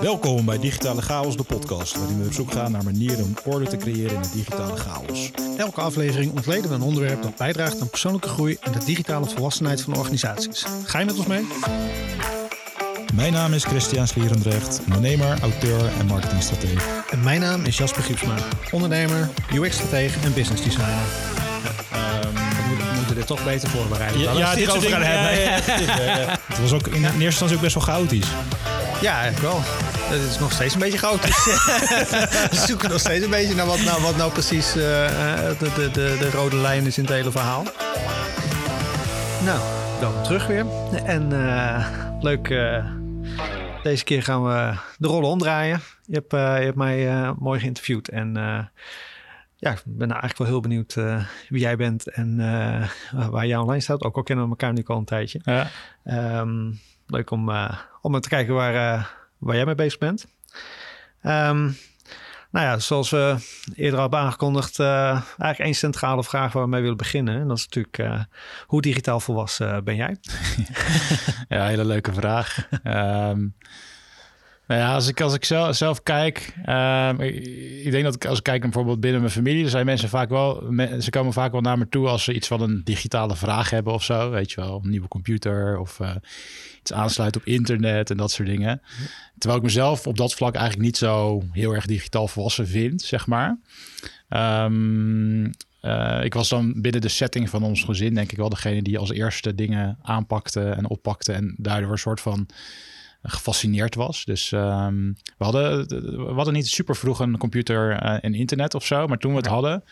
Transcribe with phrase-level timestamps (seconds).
[0.00, 3.66] Welkom bij Digitale Chaos, de podcast, waarin we op zoek gaan naar manieren om orde
[3.66, 5.30] te creëren in de digitale chaos.
[5.56, 9.82] Elke aflevering ontleden we een onderwerp dat bijdraagt aan persoonlijke groei en de digitale volwassenheid
[9.82, 10.64] van organisaties.
[10.84, 11.46] Ga je met ons mee?
[13.14, 17.04] Mijn naam is Christian Slierendrecht, ondernemer, auteur en marketingstratege.
[17.10, 18.36] En mijn naam is Jasper Giepsma,
[18.70, 21.04] ondernemer, UX-stratege en business designer.
[21.90, 24.20] we moeten dit toch beter voorbereiden.
[24.20, 25.06] Ja, dan ja, dit soort over dingen.
[25.06, 28.28] Ja, Het was ook in eerste instantie ook best wel chaotisch.
[29.00, 29.60] Ja, eigenlijk wel.
[29.62, 31.44] Het is nog steeds een beetje chaotisch.
[32.50, 35.72] We zoeken nog steeds een beetje naar wat nou, wat nou precies eh, eh, de,
[35.74, 37.64] de, de, de rode lijn is in het hele verhaal.
[39.44, 39.60] Nou,
[40.00, 40.66] welkom terug weer.
[41.04, 41.86] En eh,
[42.20, 42.48] leuk,
[43.82, 45.80] deze keer gaan we de rollen omdraaien.
[46.06, 48.36] Je hebt, je hebt mij mooi geïnterviewd en...
[49.62, 53.56] ja, ik ben eigenlijk wel heel benieuwd eh, wie jij bent en eh, waar jij
[53.56, 54.02] online staat.
[54.02, 55.40] Ook al kennen we elkaar nu al een tijdje.
[55.44, 55.70] Ja.
[56.04, 56.72] Ehm,
[57.06, 60.26] leuk om, eh, om te kijken waar, waar jij mee bezig bent.
[61.20, 61.62] Ehm,
[62.50, 63.36] nou ja, zoals we
[63.74, 67.40] eerder al hebben aangekondigd, eigenlijk één centrale vraag waar we mee willen beginnen.
[67.40, 68.26] En dat is natuurlijk,
[68.66, 70.16] hoe digitaal volwassen ben jij?
[71.48, 72.68] Ja, hele leuke vraag.
[72.82, 73.46] Ehm,
[74.66, 78.44] nou ja, als ik, als ik zelf, kijk, ehm, ik, denk dat ik als ik
[78.44, 81.88] kijk bijvoorbeeld binnen mijn familie, zijn mensen vaak wel, ze komen vaak wel naar me
[81.88, 84.90] toe als ze iets van een digitale vraag hebben of zo, weet je wel, een
[84.90, 86.14] nieuwe computer of eh,
[86.80, 88.82] iets aansluiten op internet en dat soort dingen.
[89.38, 93.26] Terwijl ik mezelf op dat vlak eigenlijk niet zo heel erg digitaal volwassen vind, zeg
[93.26, 93.58] maar.
[94.28, 95.44] Ehm,
[95.80, 98.98] eh, ik was dan binnen de setting van ons gezin, denk ik wel degene die
[98.98, 102.48] als eerste dingen aanpakte en oppakte en daardoor een soort van
[103.22, 104.24] gefascineerd was.
[104.24, 105.88] Dus ehm, we, hadden,
[106.26, 109.36] we hadden niet super vroeg een computer eh, en internet of zo, maar toen we
[109.36, 109.84] het hadden,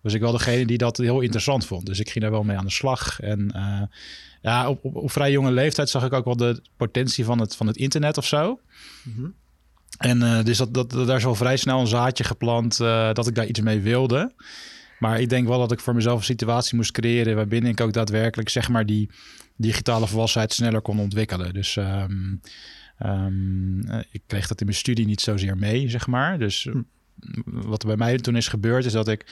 [0.00, 1.86] was ik wel degene die dat heel interessant vond.
[1.86, 3.20] Dus ik ging daar wel mee aan de slag.
[3.20, 3.82] En eh,
[4.42, 7.56] ja, op, op, op vrij jonge leeftijd zag ik ook wel de potentie van het,
[7.56, 8.60] van het internet of zo.
[9.98, 12.76] En eh, dus dat, dat, daar is wel vrij snel een zaadje geplant
[13.12, 14.32] dat ik daar iets mee wilde.
[14.98, 17.92] Maar ik denk wel dat ik voor mezelf een situatie moest creëren waarbinnen ik ook
[17.92, 19.10] daadwerkelijk zeg maar die
[19.56, 21.54] digitale volwassenheid sneller kon ontwikkelen.
[21.54, 22.36] Dus ehm,
[22.98, 26.38] ehm, eh, ik kreeg dat in mijn studie niet zozeer mee, zeg maar.
[26.38, 26.74] Dus eh,
[27.44, 29.24] wat er bij mij toen is gebeurd is dat ik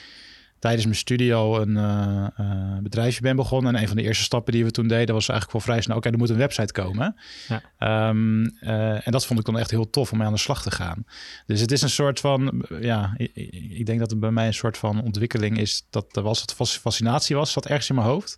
[0.59, 3.75] tijdens mijn studie al een eh, eh, bedrijfje ben begonnen.
[3.75, 5.97] En een van de eerste stappen die we toen deden was eigenlijk wel vrij snel...
[5.97, 7.15] oké, er moet een website komen.
[7.47, 7.61] Ja.
[7.77, 10.61] Ehm, eh, en dat vond ik dan echt heel tof om mee aan de slag
[10.61, 11.05] te gaan.
[11.45, 12.65] Dus het is een soort van...
[12.81, 13.31] ja, ik,
[13.69, 15.85] ik denk dat het bij mij een soort van ontwikkeling is...
[15.89, 18.37] dat er was het fas- fascinatie was, zat ergens in mijn hoofd.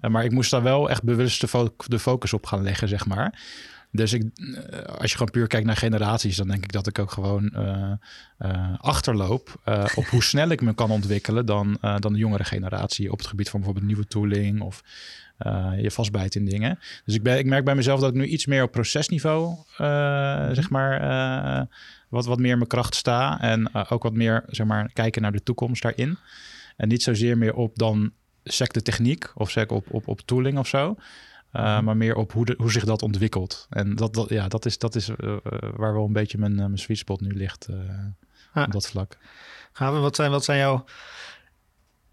[0.00, 2.88] Eh, maar ik moest daar wel echt bewust de, fo- de focus op gaan leggen,
[2.88, 3.40] zeg maar.
[3.90, 6.98] Dus ik, eh, als je gewoon puur kijkt naar generaties, dan denk ik dat ik
[6.98, 7.92] ook gewoon eh,
[8.38, 9.60] eh, achterloop
[9.94, 13.50] op hoe snel ik me kan ontwikkelen dan, dan de jongere generatie op het gebied
[13.50, 14.82] van bijvoorbeeld nieuwe tooling of
[15.76, 16.78] je vastbijt in dingen.
[17.04, 20.48] Dus ik, ben, ik merk bij mezelf dat ik nu iets meer op procesniveau, eh,
[20.52, 21.68] zeg maar,
[22.08, 25.32] wat, wat meer in mijn kracht sta en ook wat meer, zeg maar, kijken naar
[25.32, 26.18] de toekomst daarin.
[26.76, 28.12] En niet zozeer meer op dan
[28.44, 30.96] sec de techniek of sec op, op, op tooling of zo.
[31.58, 33.66] Uh, maar meer op hoe, de, hoe zich dat ontwikkelt.
[33.70, 35.36] En dat, dat, ja, dat is, dat is uh,
[35.76, 37.68] waar wel een beetje mijn, uh, mijn sweet spot nu ligt
[38.52, 38.64] ah.
[38.64, 39.16] op dat vlak.
[39.72, 40.84] Gaan we, wat, zijn, wat zijn jouw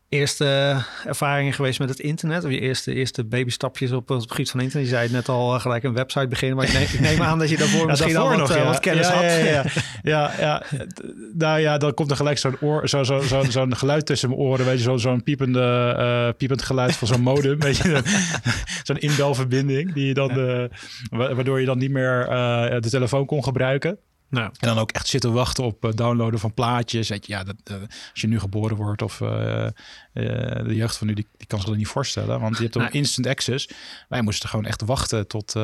[0.09, 2.43] eerste ervaringen geweest met het internet?
[2.43, 4.87] Of je eerste, eerste babystapjes op het gebied van internet?
[4.87, 6.57] Je zei het net al gelijk een website beginnen.
[6.57, 8.57] Maar ik neem, ik neem aan dat je daarvoor ja, misschien daarvoor al wat, nog,
[8.57, 8.65] ja.
[8.65, 9.71] wat kennis ja, had.
[10.03, 10.63] Ja, ja,
[11.45, 14.41] nou ja, dan komt er gelijk zo'n oor, zo, zo, zo, zo'n geluid tussen mijn
[14.41, 14.65] oren.
[14.65, 17.59] Weet je, zo'n zo piepende, uh, piepend geluid van zo'n modem.
[17.59, 18.01] weet je,
[18.83, 20.63] zo'n inbelverbinding die je dan, uh,
[21.09, 23.97] waardoor je dan niet meer uh, de telefoon kon gebruiken.
[24.29, 27.11] En dan ook echt zitten wachten op uh, downloaden van plaatjes.
[27.21, 27.77] Ja, dat, uh,
[28.11, 29.67] als je nu geboren wordt of uh,
[30.15, 32.39] de jeugd van nu, die, die kan zich dat niet voorstellen.
[32.39, 33.69] Want je hebt dan instant access.
[34.09, 35.55] Wij moesten gewoon echt wachten tot,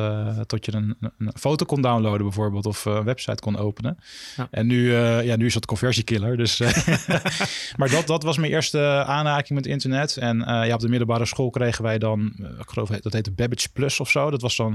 [0.46, 2.66] tot je een, een, foto kon downloaden bijvoorbeeld.
[2.66, 3.98] Of een website kon openen.
[4.36, 4.48] Ja.
[4.50, 6.36] En nu, ja, nu is dat conversiekiller.
[6.36, 6.58] Dus,
[7.78, 10.16] maar dat, dat was mijn eerste aanraking met internet.
[10.16, 14.00] En ja, op de middelbare school kregen wij dan, ik geloof dat heette Babbage Plus
[14.00, 14.30] of zo.
[14.30, 14.72] Dat was dan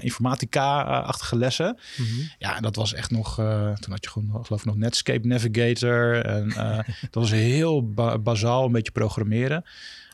[0.00, 1.78] informatica-achtige lessen.
[1.96, 2.30] Mm -hmm.
[2.38, 3.38] Ja, en dat was echt nog
[3.80, 6.24] toen had je gewoon, geloof ik, nog Netscape Navigator.
[6.24, 6.48] En
[7.10, 9.64] dat was heel ba bazaal, een beetje programmeren.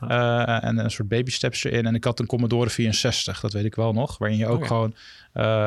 [0.03, 1.85] Uh, en een soort baby steps erin.
[1.85, 4.17] En ik had een Commodore 64, dat weet ik wel nog.
[4.17, 4.95] Waarin je ook oh, gewoon,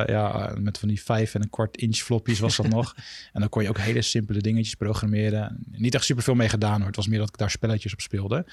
[0.06, 2.94] ja, met van die vijf en een kwart inch floppies was dat nog.
[3.32, 5.58] En dan kon je ook hele simpele dingetjes programmeren.
[5.70, 6.86] Niet echt super veel mee gedaan hoor.
[6.86, 8.46] Het was meer dat ik daar spelletjes op speelde.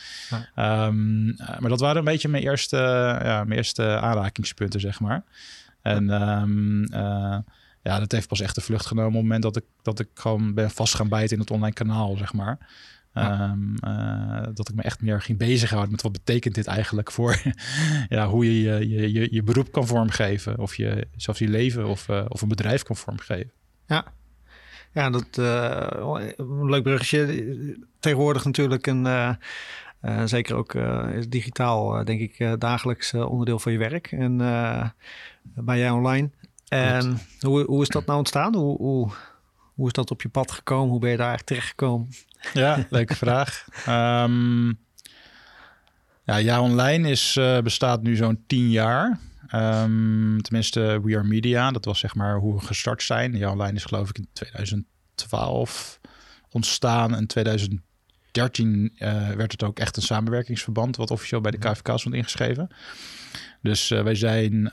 [0.56, 0.86] Ja.
[0.86, 2.78] Um, maar dat waren een beetje mijn eerste,
[3.24, 5.24] ja, mijn eerste aanrakingspunten, zeg maar.
[5.82, 6.86] En um,
[7.88, 10.08] ja, dat heeft pas echt de vlucht genomen op het moment dat ik, dat ik
[10.14, 12.58] gewoon ben vast gaan bijten in het online kanaal, zeg maar.
[13.18, 17.42] Ehm, eh, dat ik me echt meer ging bezighouden met wat betekent dit eigenlijk voor
[18.10, 20.60] ja, hoe je je, je je beroep kan vormgeven.
[20.60, 23.52] Of je zelfs je leven of, uh, of een bedrijf kan vormgeven.
[23.88, 24.06] Ja,
[24.94, 25.88] ja dat uh,
[26.38, 27.78] een leuk bruggetje.
[28.00, 29.06] Tegenwoordig natuurlijk een...
[29.06, 29.34] Uh,
[30.26, 30.74] zeker ook
[31.14, 34.12] is digitaal, denk ik, dagelijks onderdeel van je werk.
[34.12, 34.38] En
[35.56, 36.30] bij jij online.
[36.68, 38.56] En hoe, hoe is dat nou ontstaan?
[38.56, 39.10] Hoe, hoe,
[39.78, 40.90] hoe is dat op je pad gekomen?
[40.90, 42.10] Hoe ben je daar eigenlijk terechtgekomen?
[42.54, 43.66] Ja, leuke vraag.
[43.88, 44.80] Um,
[46.24, 49.20] ja, Ja Online is, uh, bestaat nu zo'n tien jaar.
[49.56, 51.72] Um, tenminste, We Are Media.
[51.72, 53.36] Dat was zeg maar hoe we gestart zijn.
[53.36, 56.00] Ja Online is geloof ik in 2012
[56.50, 57.16] ontstaan.
[57.16, 57.87] In 2013
[58.32, 60.96] uh, werd het ook echt een samenwerkingsverband...
[60.96, 62.70] wat officieel bij de KVK stond ingeschreven.
[63.62, 64.70] Dus uh, wij zijn,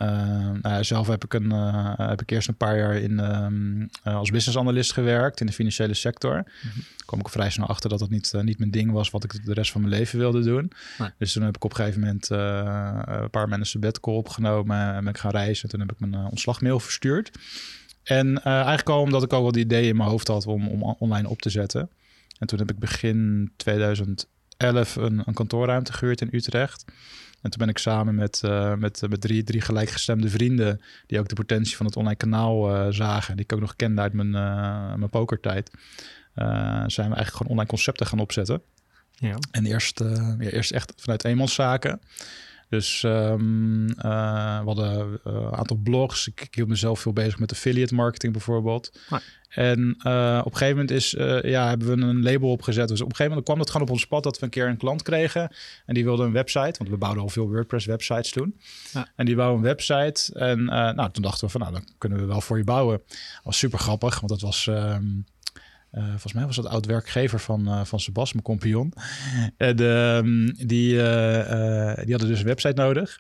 [0.62, 1.50] uh, zelf heb ik, een,
[1.96, 5.94] heb ik eerst een paar jaar in, ehm, als business analyst gewerkt in de financiële
[5.94, 6.36] sector.
[6.36, 6.82] Mm -hmm.
[7.06, 9.54] kwam ik vrij snel achter dat dat niet, niet mijn ding was wat ik de
[9.54, 10.72] rest van mijn leven wilde doen.
[10.98, 11.10] Nee.
[11.18, 15.12] Dus toen heb ik op een gegeven moment een paar mensen sabbatical opgenomen en ben
[15.12, 15.62] ik gaan reizen.
[15.62, 17.30] En toen heb ik mijn ontslagmail verstuurd.
[18.02, 21.28] En eigenlijk al omdat ik al wat ideeën in mijn hoofd had om, om online
[21.28, 21.88] op te zetten.
[22.38, 24.26] En toen heb ik begin 2011
[24.96, 26.84] een, een kantoorruimte gehuurd in Utrecht.
[27.42, 30.80] En toen ben ik samen met, uh, met, met drie, drie gelijkgestemde vrienden...
[31.06, 33.36] die ook de potentie van het online kanaal uh, zagen...
[33.36, 35.70] die ik ook nog kende uit mijn, uh, mijn pokertijd...
[36.34, 38.62] zijn we eigenlijk gewoon online concepten gaan opzetten.
[39.12, 39.38] Ja.
[39.50, 39.98] En eerst,
[40.38, 42.00] ja, eerst echt vanuit eenmanszaken...
[42.68, 43.94] Dus um, uh,
[44.58, 46.28] we hadden een aantal blogs.
[46.28, 48.98] Ik, ik hield mezelf veel bezig met affiliate marketing bijvoorbeeld.
[49.48, 52.88] En uh, op een gegeven moment is, uh, ja, hebben we een label opgezet.
[52.88, 54.68] Dus op een gegeven moment kwam het gewoon op ons pad dat we een keer
[54.68, 55.54] een klant kregen.
[55.86, 58.60] En die wilde een website, want we bouwden al veel WordPress websites toen.
[58.92, 59.08] Ja.
[59.16, 60.34] En die wou een website.
[60.34, 63.02] En nou, toen dachten we van, nou, dan kunnen we wel voor je bouwen.
[63.06, 64.66] Dat was super grappig, want dat was...
[64.66, 65.24] Um,
[65.94, 68.92] uh, volgens mij was dat oud-werkgever van, uh, van Sebas, mijn compagnon.
[69.56, 70.20] En uh,
[70.66, 70.92] die,
[72.04, 73.18] die hadden dus een website nodig.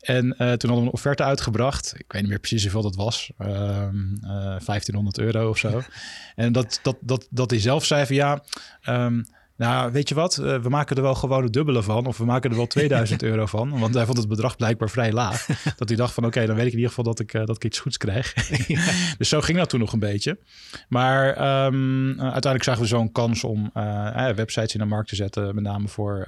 [0.00, 1.92] En toen hadden we een offerte uitgebracht.
[1.96, 3.30] Ik weet niet meer precies hoeveel dat was.
[3.38, 5.82] Um, uh, 1500 euro of zo.
[6.34, 8.42] en dat, dat, dat, dat hij zelf zei van ja...
[8.88, 9.24] Um,
[9.56, 10.38] nou, weet je wat?
[10.40, 12.06] Uh, we maken er wel gewoon het dubbele van.
[12.06, 13.78] Of we maken er wel 2000 euro van.
[13.78, 15.46] Want hij vond het bedrag blijkbaar vrij laag.
[15.76, 17.46] dat hij dacht van oké, okay, dan weet ik in ieder geval dat ik, uh,
[17.46, 18.34] dat ik iets goeds krijg.
[19.18, 20.38] dus zo ging dat toen nog een beetje.
[20.88, 21.28] Maar
[21.66, 23.70] um, uh, uiteindelijk zagen we zo'n kans om
[24.34, 25.54] websites in de markt te zetten.
[25.54, 26.26] Met name voor,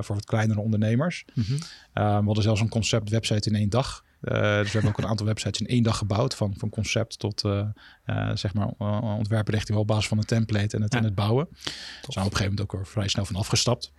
[0.00, 1.24] voor wat kleinere ondernemers.
[1.34, 1.58] Mm -hmm.
[1.92, 4.04] we hadden zelfs een concept website in één dag.
[4.22, 6.34] Uh, dus we hebben ook een aantal websites in één dag gebouwd.
[6.34, 7.62] Van, van concept tot uh,
[8.06, 8.66] uh, zeg maar
[9.00, 10.98] ontwerpen richting op basis van een template en het, ja.
[10.98, 11.48] en het bouwen.
[11.50, 13.92] Daar zijn we op een gegeven moment ook vrij snel van afgestapt.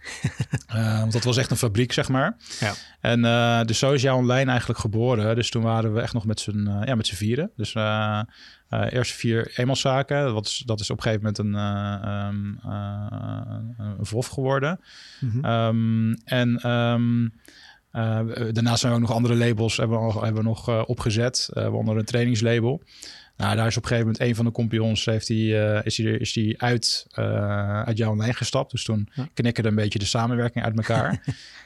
[1.00, 2.38] want dat was echt een fabriek, zeg maar.
[2.60, 2.74] Ja.
[3.00, 5.36] En dus zo is jou online eigenlijk geboren.
[5.36, 7.52] Dus toen waren we echt nog met z'n ja, met z'n vieren.
[7.56, 7.74] Dus
[8.70, 10.34] eerst vier eenmanszaken.
[10.34, 11.56] Dat is, dat is op een gegeven moment een,
[12.28, 12.60] um,
[13.98, 14.80] een VOF geworden.
[15.20, 15.46] Mm -hmm.
[15.46, 16.70] um, en...
[16.70, 17.34] Um,
[17.94, 18.20] uh,
[18.52, 21.74] daarnaast zijn we ook nog andere labels hebben we, hebben we nog uh, opgezet, uh,
[21.74, 22.82] onder een trainingslabel.
[23.38, 26.18] Nou, daar is op een gegeven moment een van de compagnons heeft die, is, die,
[26.18, 27.08] is die uit,
[27.86, 28.72] uit jouw lijn gestapt.
[28.72, 29.28] Dus toen ja.
[29.34, 31.24] knikkerde een beetje de samenwerking uit elkaar.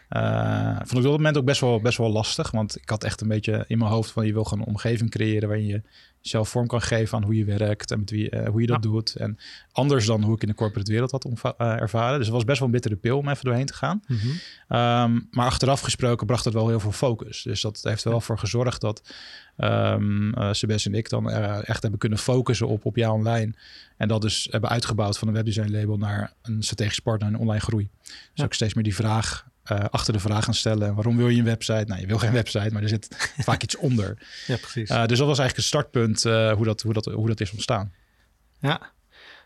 [0.88, 2.52] vond ik op dat moment ook best wel, best wel lastig.
[2.52, 5.10] Want ik had echt een beetje in mijn hoofd van je wil gewoon een omgeving
[5.10, 5.82] creëren waarin je
[6.28, 8.84] zelf vorm kan geven aan hoe je werkt en met wie, uh, hoe je dat
[8.84, 8.90] ja.
[8.90, 9.16] doet.
[9.16, 9.38] En
[9.72, 12.18] anders dan hoe ik in de corporate wereld had uh, ervaren.
[12.18, 14.04] Dus het was best wel een bittere pil om even doorheen te gaan.
[14.08, 14.32] Mm -hmm.
[14.78, 17.42] um, maar achteraf gesproken bracht het wel heel veel focus.
[17.42, 19.14] Dus dat heeft er wel voor gezorgd dat
[19.58, 23.54] um, uh, Sebes en ik dan echt hebben kunnen focussen op, op jou online.
[23.98, 27.62] En dat dus hebben uitgebouwd van een webdesign label naar een strategisch partner en online
[27.62, 27.90] groei.
[28.04, 28.44] Dus ja.
[28.44, 30.96] ook steeds meer die vraag uh, achter de vraag gaan stellen.
[30.96, 31.86] Waarom wil je een website?
[31.88, 33.08] Nou, je wil geen website, maar er zit
[33.38, 34.18] vaak iets onder.
[34.48, 34.90] Ja, precies.
[34.90, 37.52] Uh, dus dat was eigenlijk een startpunt uh, hoe, dat, hoe, dat, hoe dat is
[37.52, 37.94] ontstaan.
[38.60, 38.92] Ja,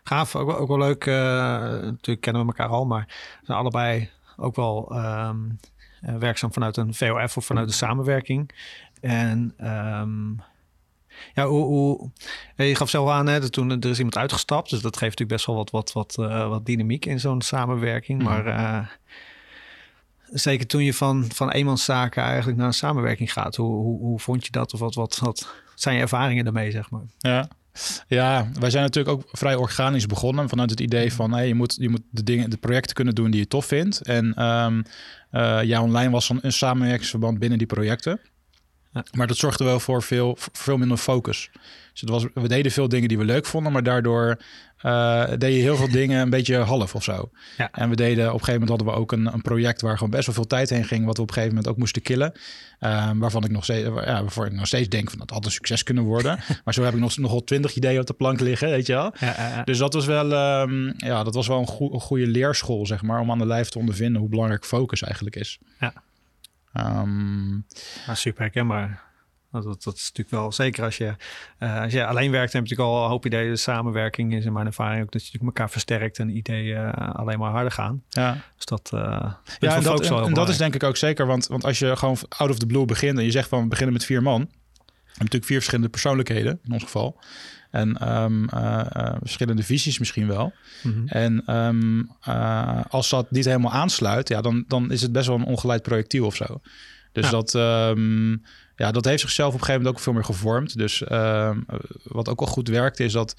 [0.02, 0.36] gaaf.
[0.36, 1.04] Ook, ook wel leuk.
[1.04, 3.04] natuurlijk kennen we elkaar al, maar
[3.40, 5.58] we zijn allebei ook wel um,
[6.00, 8.50] werkzaam vanuit een VOF of vanuit de samenwerking.
[9.00, 10.42] En um,
[11.34, 12.10] ja, hoe, hoe,
[12.56, 14.70] je gaf zelf aan, hè, dat toen er is iemand uitgestapt.
[14.70, 16.14] Dus dat geeft natuurlijk best wel wat, wat, wat,
[16.48, 18.18] wat dynamiek in zo'n samenwerking.
[18.18, 18.24] Mm.
[18.24, 18.98] Maar
[20.30, 23.56] zeker toen je van, van eenmanszaken eigenlijk naar een samenwerking gaat.
[23.56, 24.74] Hoe, hoe, hoe vond je dat?
[24.74, 27.04] Of wat, wat, wat zijn je ervaringen daarmee, zeg maar?
[27.18, 27.48] Ja.
[28.06, 31.76] Ja, wij zijn natuurlijk ook vrij organisch begonnen vanuit het idee van hey, je, moet,
[31.78, 34.00] je moet de dingen, de projecten kunnen doen die je tof vindt.
[34.00, 34.82] En um,
[35.32, 38.20] uh, ja, online was dan een samenwerkingsverband binnen die projecten.
[38.92, 39.04] Ja.
[39.12, 41.50] Maar dat zorgde wel voor veel, voor veel minder focus.
[41.92, 44.38] Dus het was, we deden veel dingen die we leuk vonden, maar daardoor
[44.82, 47.30] uh, deed je heel veel dingen een beetje half of zo.
[47.56, 47.70] Ja.
[47.72, 50.10] En we deden op een gegeven moment hadden we ook een, een project waar gewoon
[50.10, 52.32] best wel veel tijd heen ging, wat we op een gegeven moment ook moesten killen.
[52.80, 55.50] Um, waarvan ik nog steeds, ja, waarvoor ik nog steeds denk van dat had een
[55.50, 56.38] succes kunnen worden.
[56.64, 59.14] maar zo heb ik nog nogal twintig ideeën op de plank liggen, weet je wel.
[59.18, 62.86] Ja, dus dat was wel, um, ja, dat was wel een, goe een goede leerschool,
[62.86, 65.58] zeg maar, om aan de lijf te ondervinden hoe belangrijk focus eigenlijk is.
[65.80, 65.92] Ja.
[66.74, 67.64] Um,
[68.06, 69.09] ja, super herkenbaar.
[69.50, 71.14] Dat, dat, dat, is natuurlijk wel zeker als je,
[71.58, 73.50] uh, als je alleen werkt, heb je natuurlijk al een hoop ideeën.
[73.50, 77.38] De samenwerking is in mijn ervaring ook dat je elkaar versterkt en ideeën uh, alleen
[77.38, 78.02] maar harder gaan.
[78.08, 78.36] Ja.
[78.56, 78.90] Dus dat.
[78.94, 79.00] Uh,
[79.58, 81.96] ja, en dat, en, en dat is denk ik ook zeker, want, want als je
[81.96, 84.48] gewoon out of the blue begint en je zegt van we beginnen met vier man,
[85.06, 87.20] natuurlijk vier verschillende persoonlijkheden in ons geval.
[87.70, 90.52] En um, uh, uh, verschillende visies misschien wel.
[90.82, 91.08] Mm -hmm.
[91.08, 95.36] En um, uh, als dat niet helemaal aansluit, ja, dan, dan is het best wel
[95.36, 96.60] een ongeleid projectiel of zo.
[97.12, 97.30] Dus Ja.
[97.30, 98.42] dat, um,
[98.76, 100.76] ja, dat heeft zichzelf op een gegeven moment ook veel meer gevormd.
[100.78, 101.66] Dus um,
[102.02, 103.34] wat ook al goed werkte, is dat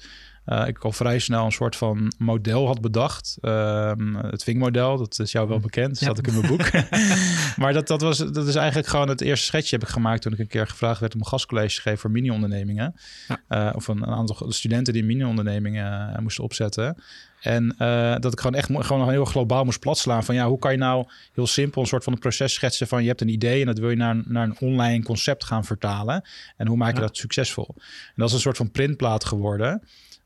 [0.46, 3.38] uh, ik al vrij snel een soort van model had bedacht.
[3.40, 5.88] Um, het Vink-model, dat is jou wel bekend.
[5.88, 6.06] Dat Ja.
[6.06, 6.70] zat ik in mijn boek.
[7.60, 10.22] maar dat, dat, was, dat is eigenlijk gewoon het eerste schetsje heb ik gemaakt...
[10.22, 12.94] toen ik een keer gevraagd werd om een gastcollege te geven voor mini-ondernemingen.
[13.28, 13.68] Ja.
[13.68, 17.02] Uh, of een, een, aantal studenten die mini-ondernemingen uh, moesten opzetten.
[17.40, 20.72] En uh, dat ik gewoon echt gewoon heel globaal moest platslaan van ja, hoe kan
[20.72, 23.60] je nou heel simpel een soort van een proces schetsen van je hebt een idee
[23.60, 26.24] en dat wil je naar, naar een online concept gaan vertalen.
[26.56, 27.06] En hoe maak je Ja.
[27.06, 27.74] dat succesvol?
[27.76, 29.82] En dat is een soort van printplaat geworden.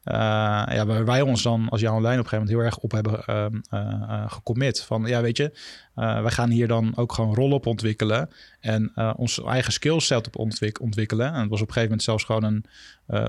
[0.09, 0.15] Uh,
[0.77, 2.93] ja, waar wij ons dan als Jan Lijn op een gegeven moment heel erg op
[2.93, 3.23] hebben
[3.73, 4.83] uh, uh, gecommit.
[4.83, 5.59] Van ja, weet je,
[5.95, 8.31] wij gaan hier dan ook gewoon rol op ontwikkelen.
[8.61, 11.33] En ons eigen skillset op ontwik ontwikkelen.
[11.33, 12.65] En het was op een gegeven moment zelfs gewoon een,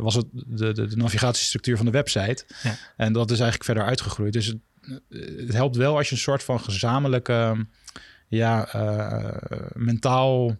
[0.01, 2.45] was het de, de, de navigatiestructuur van de website.
[2.63, 2.75] Ja.
[2.97, 4.33] En dat is eigenlijk verder uitgegroeid.
[4.33, 4.57] Dus het,
[5.37, 7.65] het helpt wel als je een soort van gezamenlijke,
[8.27, 10.57] ja, uh, mentaal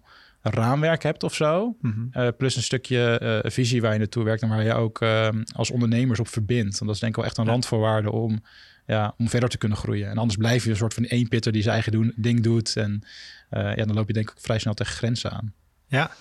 [0.49, 1.75] raamwerk hebt of zo.
[1.81, 2.23] Mm -hmm.
[2.23, 5.29] uh, plus een stukje uh, visie waar je naartoe werkt en waar je ook uh,
[5.55, 6.71] als ondernemers op verbindt.
[6.71, 7.51] Want dat is denk ik wel echt een Ja.
[7.51, 8.41] randvoorwaarde om,
[8.85, 10.09] ja, om verder te kunnen groeien.
[10.09, 12.75] En anders blijf je een soort van eenpitter die zijn eigen doen, ding doet.
[12.75, 13.01] En
[13.51, 15.53] uh, ja, dan loop je denk ik vrij snel tegen grenzen aan.
[15.87, 16.11] Ja,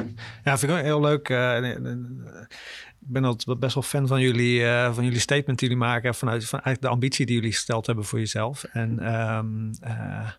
[0.45, 1.29] ja vind ik ook heel leuk.
[3.01, 6.45] Ik ben altijd best wel fan van jullie, van jullie statement die jullie maken vanuit,
[6.45, 8.65] vanuit de ambitie die jullie gesteld hebben voor jezelf.
[8.65, 10.31] En um, uh,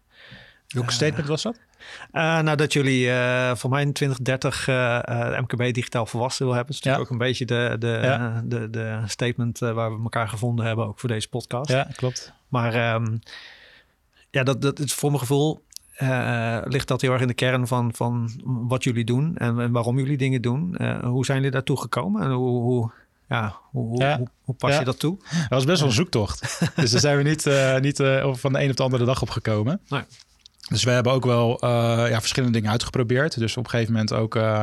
[0.67, 1.55] Welke statement was dat?
[2.13, 6.73] Uh, nou, dat jullie uh, voor mij in 2030 uh, MKB digitaal volwassen wil hebben.
[6.75, 7.15] Dat is natuurlijk Ja.
[7.15, 8.41] ook een beetje de, de, Ja.
[8.45, 11.69] de, de statement waar we elkaar gevonden hebben, ook voor deze podcast.
[11.69, 12.33] Ja, klopt.
[12.47, 13.19] Maar um,
[14.29, 15.65] ja, dat, dat is voor mijn gevoel
[16.63, 19.97] ligt dat heel erg in de kern van, van wat jullie doen en, en waarom
[19.97, 20.75] jullie dingen doen.
[21.03, 22.91] Hoe zijn jullie daartoe gekomen en hoe, hoe,
[23.29, 24.17] ja, hoe, Ja.
[24.17, 24.79] hoe, hoe pas Ja.
[24.79, 25.17] je dat toe?
[25.19, 26.59] Dat was best wel een zoektocht.
[26.75, 29.21] dus daar zijn we niet, uh, niet uh, van de een op de andere dag
[29.21, 29.79] op gekomen.
[29.87, 30.01] Nee.
[30.69, 31.69] Dus we hebben ook wel uh,
[32.09, 33.39] ja, verschillende dingen uitgeprobeerd.
[33.39, 34.61] Dus op een gegeven moment ook uh,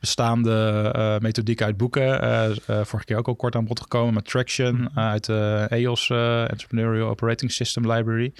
[0.00, 2.20] bestaande uh, methodieken uit boeken.
[2.66, 7.52] vorige keer ook al kort aan bod gekomen met Traction uit de EOS Entrepreneurial Operating
[7.52, 8.32] System Library.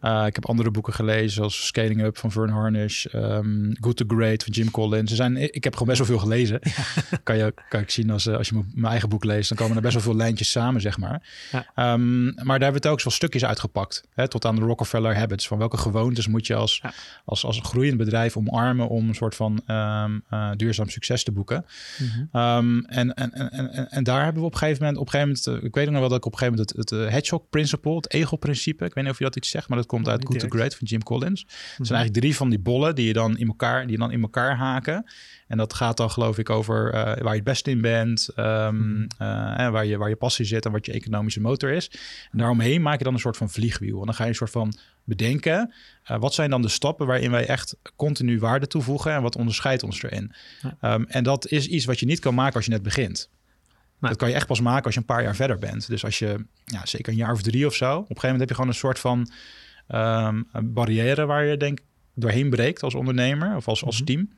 [0.00, 0.26] Ja.
[0.26, 4.42] ik heb andere boeken gelezen zoals Scaling Up van Vern Harnish, um, Good to Great
[4.42, 5.10] van Jim Collins.
[5.10, 6.60] Er zijn, ik heb gewoon best wel veel gelezen.
[7.22, 9.82] kan, je, kan ik zien als, als je mijn eigen boek leest, dan komen er
[9.82, 11.22] best wel veel lijntjes samen, zeg maar.
[11.52, 11.92] Ja.
[11.92, 14.04] Um, maar daar hebben we ook wel stukjes uitgepakt.
[14.14, 15.46] Hè, tot aan de Rockefeller Habits.
[15.46, 16.82] Van welke gewoontes moet je als,
[17.24, 20.24] als, als groeiend bedrijf omarmen om een soort van um,
[20.56, 21.64] duurzaam succes te boeken.
[21.98, 22.40] Mm -hmm.
[22.40, 25.12] um, en, en, en, en, en daar hebben we op een gegeven moment, op een
[25.12, 27.00] gegeven moment, uh, ik weet nog wel dat ik op een gegeven moment het, het
[27.00, 29.86] uh, hedgehog principle, het egel-principe, ik weet niet of je dat iets zegt, maar dat
[29.86, 30.48] komt uit Good to.
[30.48, 31.40] Great van Jim Collins.
[31.40, 31.84] Het Mhm.
[31.84, 34.22] zijn eigenlijk drie van die bollen die je dan in elkaar, die je dan in
[34.22, 35.04] elkaar haken.
[35.46, 39.06] En dat gaat dan geloof ik over uh, waar je het best in bent, um,
[39.22, 41.90] uh, en waar, je, waar je passie zit en wat je economische motor is.
[42.30, 44.00] En daaromheen maak je dan een soort van vliegwiel.
[44.00, 44.74] En dan ga je een soort van
[45.06, 45.72] bedenken,
[46.10, 49.82] uh, wat zijn dan de stappen waarin wij echt continu waarde toevoegen en wat onderscheidt
[49.82, 50.32] ons erin.
[50.80, 50.94] Ja.
[50.94, 53.28] Um, en dat is iets wat je niet kan maken als je net begint.
[53.98, 54.10] Nee.
[54.10, 55.86] Dat kan je echt pas maken als je een paar jaar verder bent.
[55.86, 58.40] Dus als je, ja, zeker een jaar of drie of zo, op een gegeven moment
[58.40, 59.30] heb je gewoon een soort van
[59.88, 61.78] um, barrière waar je denk
[62.14, 64.04] doorheen breekt als ondernemer of als, als Mhm.
[64.04, 64.30] team.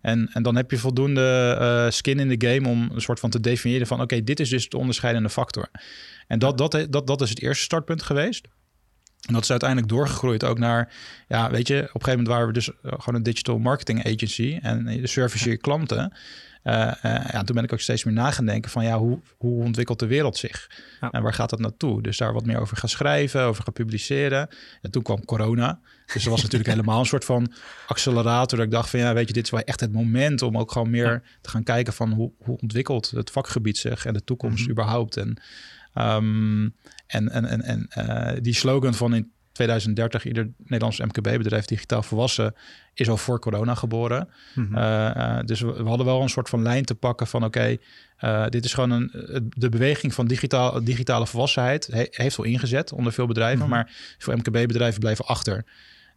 [0.00, 3.30] En, en dan heb je voldoende uh, skin in de game om een soort van
[3.30, 5.68] te definiëren van oké, okay, dit is dus de onderscheidende factor.
[6.26, 8.48] En dat, dat, dat, dat is het eerste startpunt geweest.
[9.26, 10.92] En dat is uiteindelijk doorgegroeid ook naar,
[11.28, 14.06] ja, weet je, op een gegeven moment waren we dus uh, gewoon een digital marketing
[14.06, 16.12] agency en de service je klanten.
[16.64, 19.20] Uh, uh, ja, toen ben ik ook steeds meer na gaan denken van ja, hoe,
[19.36, 20.70] hoe ontwikkelt de wereld zich?
[21.00, 21.10] Ja.
[21.10, 22.02] En waar gaat dat naartoe?
[22.02, 24.48] Dus daar wat meer over gaan schrijven, over gaan publiceren.
[24.82, 25.80] En toen kwam corona.
[26.12, 27.52] Dus er was natuurlijk helemaal een soort van
[27.86, 28.56] accelerator.
[28.58, 30.72] Dat ik dacht van ja, weet je, dit is wel echt het moment om ook
[30.72, 31.20] gewoon meer Ja.
[31.40, 34.70] te gaan kijken van hoe, hoe ontwikkelt het vakgebied zich en de toekomst Mhm.
[34.70, 35.16] überhaupt.
[35.16, 35.36] En,
[35.98, 36.74] um,
[37.06, 42.54] en, en, en, en uh, die slogan van in 2030 ieder Nederlands MKB-bedrijf digitaal volwassen
[42.94, 44.28] is al voor corona geboren.
[44.54, 44.76] Mhm.
[44.76, 47.80] Uh, dus we, we, hadden wel een soort van lijn te pakken van oké, okay,
[48.44, 49.10] uh, dit is gewoon een,
[49.56, 53.72] de beweging van digitaal, digitale volwassenheid he, heeft wel ingezet onder veel bedrijven, mm -hmm.
[53.72, 55.64] maar veel MKB-bedrijven blijven achter.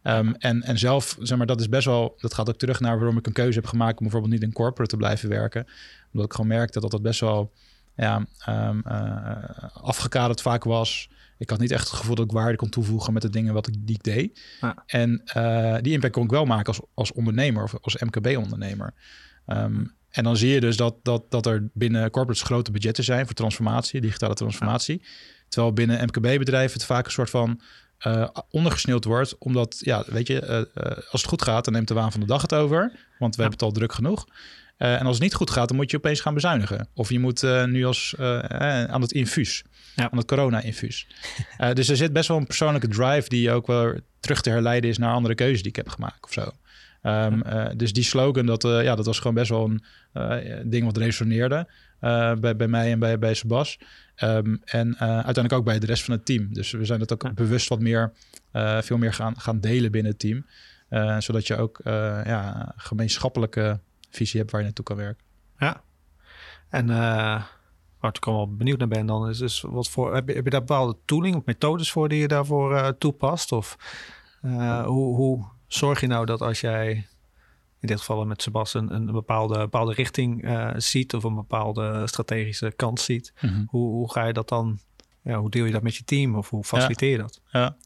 [0.02, 2.98] Um, en, en zelf, zeg maar, dat is best wel, dat gaat ook terug naar
[2.98, 5.66] waarom ik een keuze heb gemaakt om bijvoorbeeld niet in corporate te blijven werken.
[6.12, 7.52] Omdat ik gewoon merkte dat dat best wel
[7.98, 8.82] ja, um,
[9.72, 11.10] afgekaderd vaak was.
[11.38, 13.66] Ik had niet echt het gevoel dat ik waarde kon toevoegen met de dingen wat
[13.66, 14.40] ik, die ik deed.
[14.86, 18.94] En uh, die impact kon ik wel maken als, als ondernemer of als MKB-ondernemer.
[19.46, 23.26] Um, en dan zie je dus dat, dat, dat er binnen corporates grote budgetten zijn
[23.26, 25.02] voor transformatie, digitale transformatie.
[25.48, 27.60] Terwijl binnen MKB-bedrijven het vaak een soort van
[28.06, 29.38] uh, ondergesneeuwd wordt.
[29.38, 32.26] Omdat, ja, weet je, uh, als het goed gaat, dan neemt de waan van de
[32.26, 32.92] dag het over.
[33.18, 34.26] Want we hebben het al druk genoeg.
[34.78, 36.88] En als het niet goed gaat, dan moet je opeens gaan bezuinigen.
[36.94, 40.10] Of je moet nu als aan het infuus, ja.
[40.10, 41.06] aan het corona-infuus.
[41.72, 44.98] dus er zit best wel een persoonlijke drive die ook wel terug te herleiden is
[44.98, 46.52] naar andere keuzes die ik heb gemaakt of zo.
[47.02, 47.74] Um, ja.
[47.76, 49.70] dus die slogan, dat, ja, dat was gewoon best wel
[50.12, 51.68] een ding wat resoneerde
[52.40, 53.78] bij, bij mij en bij, bij Sebas.
[54.22, 56.54] Um, en uiteindelijk ook bij de rest van het team.
[56.54, 57.32] Dus we zijn dat ook ja.
[57.32, 58.12] bewust wat meer,
[58.80, 60.46] veel meer gaan, gaan delen binnen het team.
[61.20, 63.80] Zodat je ook ja, gemeenschappelijke
[64.10, 65.24] visie hebt waar je naartoe kan werken.
[65.58, 65.82] Ja,
[66.68, 66.86] en
[68.00, 70.50] waar ik wel benieuwd naar ben dan is dus wat voor, heb je, heb je
[70.50, 73.52] daar bepaalde tooling of methodes voor die je daarvoor toepast?
[73.52, 73.76] Of
[74.84, 77.06] hoe, hoe zorg je nou dat als jij
[77.80, 82.06] in dit geval met Sebastian een, een bepaalde, bepaalde richting uh, ziet of een bepaalde
[82.06, 83.32] strategische kant ziet.
[83.40, 83.66] Mm -hmm.
[83.70, 84.78] hoe, hoe ga je dat dan,
[85.28, 87.22] ja, hoe deel je dat met je team of hoe faciliteer je ja.
[87.22, 87.40] dat?
[87.52, 87.76] Ja,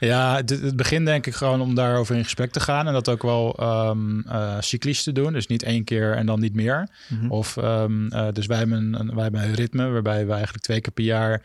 [0.00, 3.08] ja het, het begin denk ik gewoon om daarover in gesprek te gaan en dat
[3.08, 3.56] ook wel
[3.88, 5.32] um, uh, cyclisch te doen.
[5.32, 6.88] Dus niet één keer en dan niet meer.
[7.08, 7.30] Mm -hmm.
[7.30, 10.80] Of, um, uh, dus wij hebben, een, wij hebben een ritme waarbij we eigenlijk twee
[10.80, 11.42] keer per jaar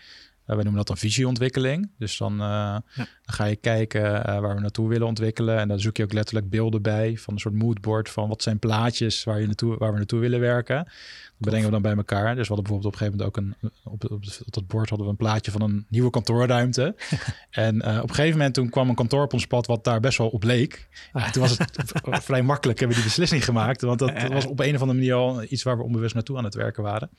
[0.47, 1.91] uh, we noemen dat dan visieontwikkeling.
[1.97, 2.83] Dus dan, ja.
[2.95, 5.57] dan ga je kijken uh, waar we naartoe willen ontwikkelen.
[5.57, 8.59] En dan zoek je ook letterlijk beelden bij van een soort moodboard van wat zijn
[8.59, 10.75] plaatjes waar, je naartoe, waar we naartoe willen werken.
[10.75, 12.35] Dat brengen we dan bij elkaar.
[12.35, 14.89] Dus we hadden bijvoorbeeld op een gegeven moment ook een, op, op, op dat bord
[14.89, 16.95] hadden we een plaatje van een nieuwe kantoorruimte.
[17.49, 20.17] en op een gegeven moment toen kwam een kantoor op ons pad wat daar best
[20.17, 20.87] wel op leek.
[21.13, 23.81] Ja, toen was het vrij makkelijk hebben we die beslissing gemaakt.
[23.81, 26.43] Want dat was op een of andere manier al iets waar we onbewust naartoe aan
[26.43, 27.09] het werken waren.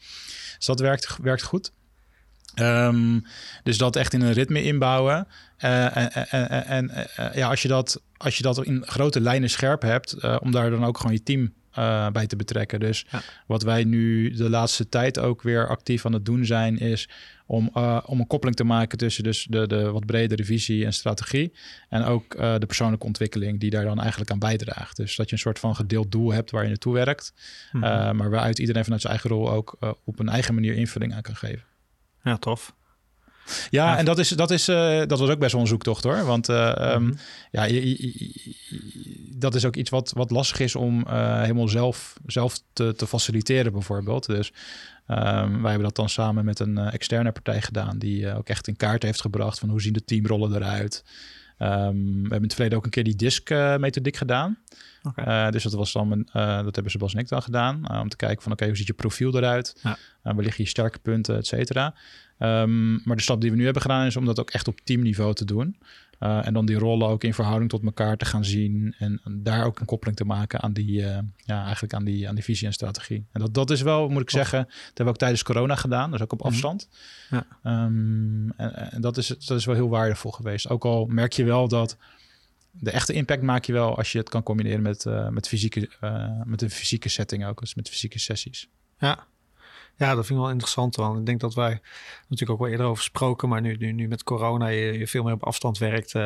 [0.57, 1.73] Dus dat werkt, werkt goed.
[2.61, 3.25] Um,
[3.63, 5.27] dus dat echt in een ritme inbouwen.
[5.65, 9.51] Uh, en, en, en uh, ja, als je, dat, als je dat in grote lijnen
[9.51, 11.53] scherp hebt, uh, om daar dan ook gewoon je team
[12.13, 12.81] bij te betrekken.
[12.81, 13.23] Dus ja.
[13.47, 17.09] wat wij nu de laatste tijd ook weer actief aan het doen zijn, is
[17.47, 17.71] om,
[18.05, 21.53] om een koppeling te maken tussen dus de, de wat bredere visie en strategie.
[21.89, 24.97] En ook de persoonlijke ontwikkeling die daar dan eigenlijk aan bijdraagt.
[24.97, 27.33] Dus dat je een soort van gedeeld doel hebt waar je naartoe werkt.
[27.73, 28.17] Mm -hmm.
[28.17, 31.37] maar waaruit iedereen vanuit zijn eigen rol ook op een eigen manier invulling aan kan
[31.37, 31.65] geven.
[32.27, 32.75] Ja, tof.
[33.47, 36.05] Ja, ja, en dat, is, dat, is, uh, dat was ook best wel een zoektocht
[36.05, 36.25] hoor.
[36.25, 37.09] Want uh, mm -hmm.
[37.09, 37.17] um,
[37.51, 42.17] ja, je, je, dat is ook iets wat, wat lastig is om uh, helemaal zelf,
[42.27, 44.27] zelf te, te faciliteren bijvoorbeeld.
[44.27, 44.53] Dus
[45.09, 47.99] um, wij hebben dat dan samen met een externe partij gedaan...
[47.99, 51.05] die ook echt in kaart heeft gebracht van hoe zien de teamrollen eruit...
[51.59, 54.59] Um, we hebben in het verleden ook een keer die DISC-methodiek gedaan.
[55.03, 55.47] Okay.
[55.47, 57.83] Uh, dus dat was dan, een, uh, dat hebben Sebas en ik dan gedaan.
[57.91, 59.81] Uh, om te kijken van oké, okay, hoe ziet je profiel eruit?
[59.83, 59.97] Ja.
[60.23, 61.95] waar liggen je sterke punten, et cetera.
[62.39, 64.81] Um, maar de stap die we nu hebben gedaan is om dat ook echt op
[64.85, 65.77] teamniveau te doen.
[66.19, 68.95] En dan die rollen ook in verhouding tot elkaar te gaan zien.
[68.99, 70.93] En, en daar ook een koppeling te maken aan die,
[71.37, 73.27] ja, eigenlijk aan die, aan die visie en strategie.
[73.33, 76.11] En dat, dat is wel, moet ik zeggen, dat hebben we ook tijdens corona gedaan.
[76.11, 76.89] Dus ook op afstand.
[77.31, 77.47] Mm -hmm.
[77.63, 77.85] ja.
[77.85, 80.69] um, en, en dat, is, dat is wel heel waardevol geweest.
[80.69, 81.97] Ook al merk je wel dat
[82.71, 85.89] de echte impact maak je wel als je het kan combineren met, uh, met, fysieke,
[86.45, 88.69] met een fysieke setting ook, dus met fysieke sessies.
[88.99, 89.27] Ja.
[89.97, 90.97] Ja, dat vind ik wel interessant.
[90.97, 91.81] Want ik denk dat wij
[92.23, 95.23] natuurlijk ook wel eerder over gesproken, maar nu, nu, nu met corona je, je veel
[95.23, 96.15] meer op afstand werkt.
[96.15, 96.23] Uh,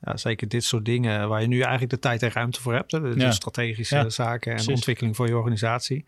[0.00, 2.92] ja, zeker dit soort dingen waar je nu eigenlijk de tijd en ruimte voor hebt.
[2.92, 2.98] Hè?
[2.98, 3.30] Ja.
[3.30, 4.74] strategische ja, zaken en precies.
[4.74, 6.04] ontwikkeling voor je organisatie.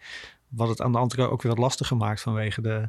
[0.48, 2.88] Wat het aan de andere kant ook weer wat lastiger maakt vanwege de,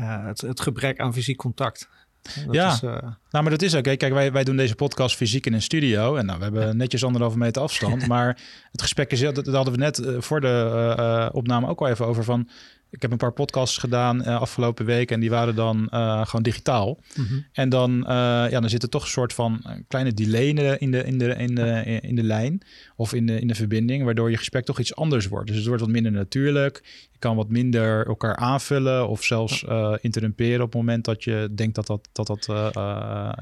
[0.00, 1.88] het, het gebrek aan fysiek contact.
[2.22, 2.90] Dat ja, is, uh...
[2.90, 3.82] nou, maar dat is ook.
[3.82, 6.16] Kijk, wij, wij doen deze podcast fysiek in een studio.
[6.16, 8.06] En nou, we hebben netjes anderhalve meter afstand.
[8.12, 8.38] maar
[8.72, 11.88] het gesprek is, dat, dat hadden we net uh, voor de uh, opname ook al
[11.88, 12.48] even over van...
[12.90, 16.42] Ik heb een paar podcasts gedaan uh, afgelopen week en die waren dan uh, gewoon
[16.42, 16.98] digitaal.
[17.14, 17.46] Mm -hmm.
[17.52, 18.06] En dan, uh,
[18.50, 21.18] ja, dan zit er toch een soort van kleine delay in de, in de, in
[21.18, 22.62] de, in de, in de lijn
[22.96, 25.46] of in de, in de verbinding, waardoor je gesprek toch iets anders wordt.
[25.46, 26.80] Dus het wordt wat minder natuurlijk.
[27.12, 29.64] Je kan wat minder elkaar aanvullen of zelfs
[30.00, 32.48] interrumperen op het moment dat je denkt dat dat, dat, dat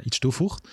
[0.03, 0.69] iets toevoegt.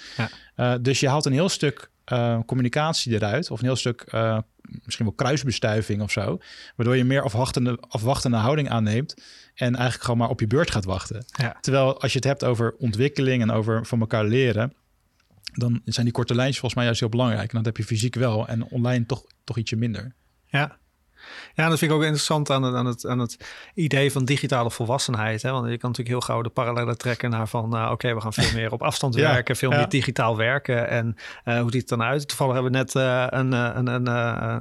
[0.55, 0.77] Ja.
[0.77, 3.51] dus je haalt een heel stuk uh, communicatie eruit.
[3.51, 4.39] Of een heel stuk uh,
[4.83, 6.39] misschien wel kruisbestuiving of zo.
[6.75, 9.13] Waardoor je meer afwachtende, afwachtende houding aanneemt.
[9.53, 11.25] En eigenlijk gewoon maar op je beurt gaat wachten.
[11.27, 11.57] Ja.
[11.61, 14.73] Terwijl als je het hebt over ontwikkeling en over van elkaar leren.
[15.53, 17.49] dan zijn die korte lijntjes volgens mij juist heel belangrijk.
[17.49, 20.15] En dat heb je fysiek wel en online toch, toch ietsje minder.
[20.45, 20.77] Ja.
[21.53, 23.37] Ja, dat vind ik ook interessant aan het, aan het, aan het
[23.73, 25.41] idee van digitale volwassenheid.
[25.41, 25.51] Hè?
[25.51, 27.69] Want je kan natuurlijk heel gauw de parallellen trekken naar van...
[27.69, 29.77] nou oké, we gaan veel meer op afstand Ja, werken, veel ja.
[29.77, 30.89] meer digitaal werken.
[30.89, 32.27] En eh, hoe ziet het dan uit?
[32.27, 34.07] Toevallig hebben we net eh, een, eh, een, een,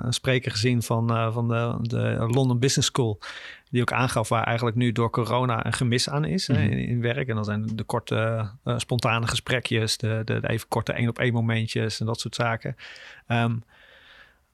[0.07, 3.18] een spreker gezien van, van de, de London Business School...
[3.70, 6.72] die ook aangaf waar eigenlijk nu door corona een gemis aan is hè, Mhm.
[6.72, 7.29] in, in werk.
[7.29, 12.07] En dan zijn de korte, spontane gesprekjes, de, de, de even korte één-op-één momentjes en
[12.07, 12.77] dat soort zaken.
[13.27, 13.57] Ehm,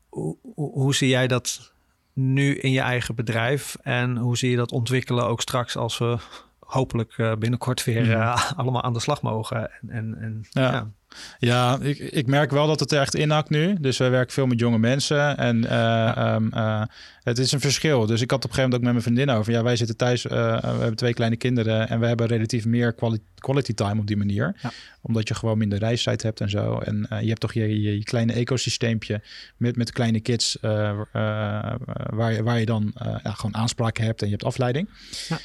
[0.08, 1.72] hoe, hoe, hoe zie jij dat
[2.12, 3.76] nu in je eigen bedrijf?
[3.82, 6.16] En hoe zie je dat ontwikkelen ook straks als we
[6.58, 8.10] hopelijk eh, binnenkort weer Mhm.
[8.10, 9.70] eh, allemaal aan de slag mogen?
[9.80, 10.72] En, en, en Ja.
[10.72, 10.90] ja.
[11.38, 13.76] Ja, ik, ik merk wel dat het er echt inhakt nu.
[13.80, 15.36] Dus wij werken veel met jonge mensen.
[15.36, 16.82] En eh, ehm, eh,
[17.22, 18.06] het is een verschil.
[18.06, 19.52] Dus ik had op een gegeven moment ook met mijn vriendin over.
[19.52, 20.26] Ja, wij zitten thuis.
[20.26, 21.88] eh, we hebben twee kleine kinderen.
[21.88, 24.56] En we hebben relatief meer quali- quality time op die manier.
[24.62, 24.70] Ja.
[25.02, 26.78] Omdat je gewoon minder reistijd hebt en zo.
[26.78, 29.22] En je hebt toch je, je, je kleine ecosysteempje
[29.56, 30.58] met, met kleine kids.
[30.60, 32.92] waar, je, waar je dan
[33.22, 34.88] ja, gewoon aanspraken hebt en je hebt afleiding.
[35.28, 35.38] Ja.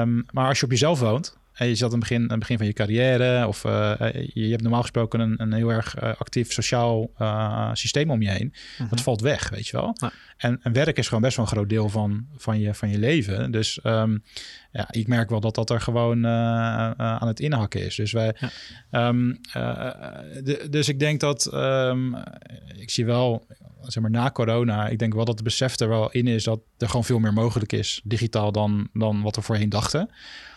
[0.00, 1.38] Ehm, maar als je op jezelf woont.
[1.60, 4.28] En je zat aan het begin, aan het begin van je carrière, of eh, eh,
[4.34, 8.30] je hebt normaal gesproken een, een heel erg eh, actief sociaal eh, systeem om je
[8.30, 8.54] heen.
[8.90, 9.96] Dat valt weg, weet je wel.
[10.00, 10.12] Ja.
[10.36, 12.98] En, en werk is gewoon best wel een groot deel van, van, je, van je
[12.98, 13.50] leven.
[13.50, 14.18] Dus ehm,
[14.72, 17.94] ja, ik merk wel dat dat er gewoon eh, eh, aan het inhakken is.
[17.94, 18.50] Dus, wij, Ja.
[18.90, 19.90] ehm, eh,
[20.44, 22.14] de- dus ik denk dat ehm,
[22.76, 23.46] ik zie wel,
[23.82, 26.60] zeg maar na corona, ik denk wel dat het besef er wel in is dat
[26.78, 30.10] er gewoon veel meer mogelijk is digitaal dan, dan wat we voorheen dachten.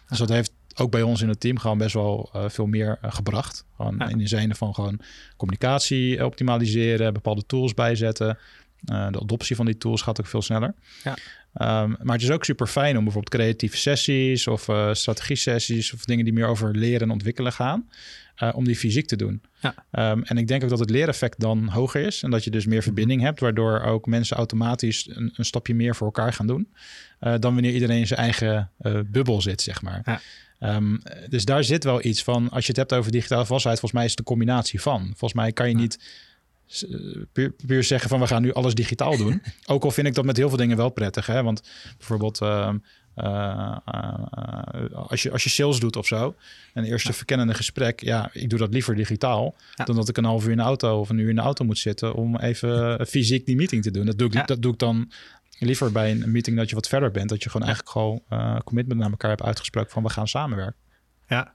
[0.09, 2.97] Dus dat heeft ook bij ons in het team gewoon best wel eh, veel meer
[3.01, 3.65] eh, gebracht.
[3.75, 4.07] Gewoon Ja.
[4.07, 4.99] in de zin van gewoon
[5.37, 8.37] communicatie optimaliseren, bepaalde tools bijzetten.
[8.85, 10.73] Eh, de adoptie van die tools gaat ook veel sneller.
[11.03, 11.15] Ja.
[11.53, 15.93] Ehm, maar het is ook super fijn om bijvoorbeeld creatieve sessies of eh strategie sessies
[15.93, 17.89] of dingen die meer over leren en ontwikkelen gaan,
[18.35, 19.41] eh, om die fysiek te doen.
[19.61, 19.75] Ja.
[19.91, 22.65] Ehm, en ik denk ook dat het leereffect dan hoger is en dat je dus
[22.65, 26.73] meer verbinding hebt, waardoor ook mensen automatisch een, een stapje meer voor elkaar gaan doen,
[27.19, 30.01] eh, dan wanneer iedereen in zijn eigen eh, bubbel zit, zeg maar.
[30.05, 30.21] Ja.
[30.63, 30.97] Ehm,
[31.29, 34.03] dus daar zit wel iets van, als je het hebt over digitale volwassenheid, volgens mij
[34.03, 35.01] is het de combinatie van.
[35.05, 35.99] Volgens mij kan je niet
[36.81, 36.99] eh,
[37.31, 39.41] puur, puur zeggen van we gaan nu alles digitaal doen.
[39.65, 41.25] Ook al vind ik dat met heel veel dingen wel prettig.
[41.25, 41.43] Hè?
[41.43, 41.61] Want
[41.97, 42.77] bijvoorbeeld ehm,
[43.15, 46.35] eh, eh, als, je, als je sales doet of zo,
[46.73, 49.85] een eerste verkennende gesprek, ja, ik doe dat liever digitaal Ja.
[49.85, 51.65] dan dat ik een half uur in de auto of een uur in de auto
[51.65, 54.05] moet zitten om even fysiek die meeting te doen.
[54.05, 54.43] Dat doe ik, Ja.
[54.43, 55.11] dat doe ik dan
[55.65, 58.59] liever bij een meeting dat je wat verder bent, dat je gewoon eigenlijk gewoon eh,
[58.63, 60.75] commitment naar elkaar hebt uitgesproken van we gaan samenwerken.
[61.27, 61.53] Ja.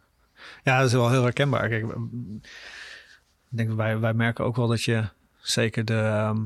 [0.62, 1.68] ja, dat is wel heel herkenbaar.
[1.68, 5.04] Kijk, ik denk dat wij, wij merken ook wel dat je
[5.40, 5.94] zeker de.
[5.94, 6.36] ehm,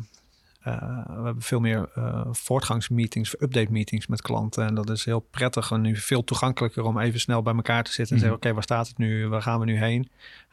[0.62, 4.66] eh, we hebben veel meer eh, voortgangsmeetings, update meetings met klanten.
[4.66, 7.92] En dat is heel prettig en nu veel toegankelijker om even snel bij elkaar te
[7.92, 8.31] zitten en Mhm.
[8.31, 9.29] zeggen: Oké, waar staat het nu?
[9.29, 10.11] Waar gaan we nu heen?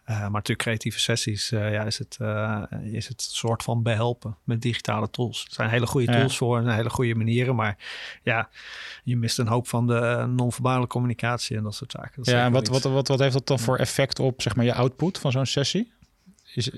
[0.10, 4.38] Eh, maar natuurlijk creatieve sessies, eh, ja, is het, eh, is het soort van behelpen
[4.44, 5.46] met digitale tools.
[5.48, 6.18] Er zijn hele goede Ja.
[6.20, 7.78] tools voor en hele goede manieren, maar
[8.24, 8.50] ja,
[9.04, 12.12] je mist een hoop van de non-verbale communicatie en dat soort zaken.
[12.16, 14.66] Dat Ja, en wat, wat, wat, wat heeft dat dan voor effect op zeg maar,
[14.66, 15.92] je output van zo'n sessie?
[16.54, 16.70] Is,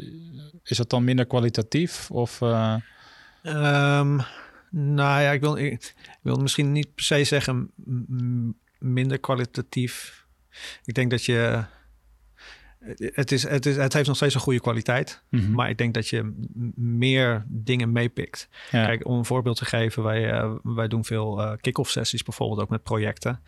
[0.63, 2.12] is dat dan minder kwalitatief?
[2.12, 2.76] Of, eh,
[3.41, 4.20] Ehm,
[4.70, 7.72] nou ja, ik wil, ik, wil misschien niet per se zeggen
[8.80, 10.26] minder kwalitatief.
[10.86, 11.63] Ik denk dat je.
[12.82, 15.22] Het, is, het, is, het heeft nog steeds een goede kwaliteit.
[15.30, 15.52] mhm.
[15.52, 16.34] Maar ik denk dat je
[16.76, 18.48] meer dingen meepikt.
[18.72, 18.86] ja.
[18.86, 22.62] Kijk, om een voorbeeld te geven, wij, eh, wij doen veel eh kick-off sessies bijvoorbeeld
[22.62, 23.39] ook met projecten.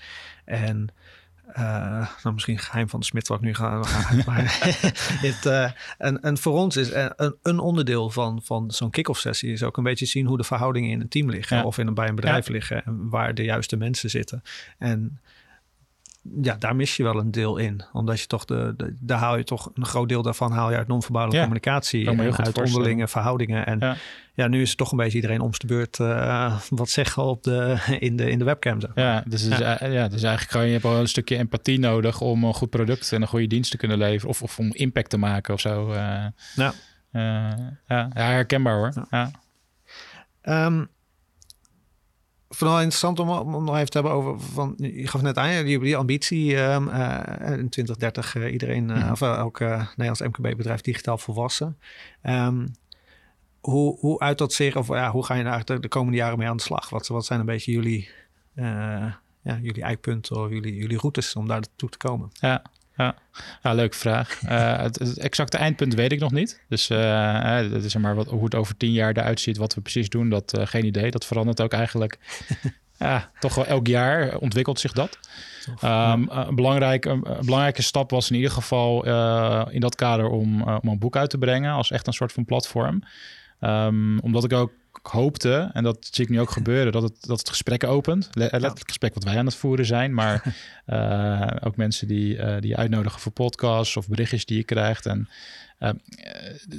[0.45, 0.89] En
[1.47, 3.77] eh, nou, misschien geheim van de smid wat ik nu ga.
[4.25, 4.57] maar
[5.27, 9.63] het, en, en voor ons is een, een onderdeel van, van zo'n kick-off sessie is
[9.63, 11.63] ook een beetje zien hoe de verhoudingen in een team liggen Ja.
[11.63, 14.43] of in een, bij een bedrijf liggen en waar de juiste mensen zitten.
[14.77, 15.19] En
[16.41, 17.81] ja, daar mis je wel een deel in.
[17.93, 20.77] Omdat je toch de, de daar haal je toch een groot deel daarvan haal je
[20.77, 23.65] uit non-verbale Ja, communicatie kan en uit onderlinge verhoudingen.
[23.65, 23.95] En Ja.
[24.33, 24.47] ja.
[24.47, 27.77] nu is het toch een beetje iedereen om de beurt eh, wat zeggen op de,
[27.99, 28.81] in, de, in de webcam.
[28.81, 29.05] Zeg maar.
[29.05, 32.43] Ja, dus, is, eh, ja, dus eigenlijk gewoon, je wel een stukje empathie nodig om
[32.43, 34.29] een goed product en een goede dienst te kunnen leveren.
[34.29, 35.91] Of, of om impact te maken of zo.
[35.91, 36.25] eh.
[36.55, 36.73] Ja.
[37.11, 37.55] Ja,
[37.87, 38.91] ja, herkenbaar hoor.
[39.09, 39.31] Ja.
[40.43, 40.87] Ja.
[42.55, 45.79] Vooral interessant om, om nog even te hebben over, van, je gaf net aan, die,
[45.79, 49.11] die ambitie ehm, eh, in 2030 eh, iedereen, Mhm.
[49.11, 51.77] of elk Nederlands MKB-bedrijf digitaal volwassen.
[52.21, 52.67] Ehm,
[53.59, 56.37] hoe, hoe uit dat zich, of ja, hoe ga je daar de, de komende jaren
[56.37, 56.89] mee aan de slag?
[56.89, 58.09] Wat, wat zijn een beetje jullie,
[58.53, 62.29] ja, jullie eikpunten of jullie, jullie routes om daar naartoe te komen?
[62.33, 62.61] Ja,
[62.97, 63.15] ja.
[63.63, 64.41] ja leuke vraag.
[64.43, 66.61] Eh, het, het exacte eindpunt weet ik nog niet.
[66.69, 70.09] Dus dat is maar wat, hoe het over tien jaar eruit ziet, wat we precies
[70.09, 71.11] doen, dat eh, geen idee.
[71.11, 72.19] Dat verandert ook eigenlijk
[72.97, 75.19] ja, toch wel elk jaar ontwikkelt zich dat.
[75.83, 80.59] Um, een, belangrijke, een, belangrijke stap was in ieder geval uh, in dat kader om,
[80.59, 83.03] uh, om een boek uit te brengen als echt een soort van platform.
[83.61, 84.71] Um, omdat ik ook
[85.07, 88.29] hoopte, en dat zie ik nu ook gebeuren, dat het, dat het gesprek opent.
[88.31, 90.55] Letterlijk het gesprek wat wij aan het voeren zijn, maar
[90.87, 95.05] uh, ook mensen die, uh, die je uitnodigen voor podcasts of berichtjes die je krijgt.
[95.05, 95.29] En,
[95.79, 95.89] uh,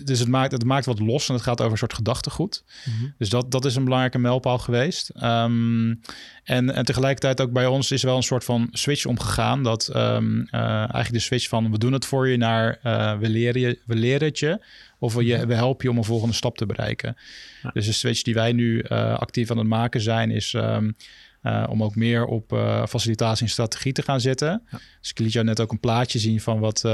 [0.05, 2.65] dus het maakt, het maakt wat los en het gaat over een soort gedachtegoed.
[2.85, 3.15] Mm -hmm.
[3.19, 5.11] Dus dat, dat is een belangrijke mijlpaal geweest.
[5.23, 6.01] Um,
[6.45, 9.63] en, en tegelijkertijd ook bij ons is wel een soort van switch omgegaan.
[9.63, 12.79] Dat um, eigenlijk de switch van we doen het voor je naar
[13.21, 14.61] we, leren je, we leren het je.
[15.05, 17.17] Of we, we helpen je om een volgende stap te bereiken.
[17.63, 17.71] Ja.
[17.71, 20.97] Dus de switch die wij nu uh, actief aan het maken zijn, is um,
[21.43, 24.63] uh, om ook meer op uh, facilitatie en strategie te gaan zetten.
[24.71, 24.79] Ja.
[25.01, 26.85] Dus ik liet jou net ook een plaatje zien van wat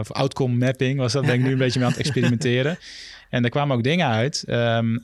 [0.00, 1.12] of outcome mapping was.
[1.12, 2.78] Dat ben ik nu een beetje mee aan het experimenteren.
[3.30, 5.02] En er kwamen ook dingen uit, um,